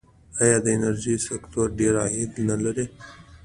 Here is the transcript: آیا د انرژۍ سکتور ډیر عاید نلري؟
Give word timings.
آیا 0.41 0.57
د 0.61 0.67
انرژۍ 0.75 1.15
سکتور 1.27 1.67
ډیر 1.79 1.93
عاید 2.03 2.31
نلري؟ 2.49 2.85